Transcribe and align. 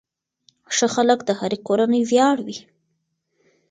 ښه 0.75 0.87
خلک 0.95 1.19
د 1.25 1.29
هرې 1.39 1.57
کورنۍ 1.67 2.01
ویاړ 2.09 2.37
وي. 2.45 2.57